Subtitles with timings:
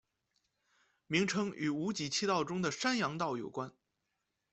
[1.05, 3.71] 名称与五畿七道中的山阳道有关。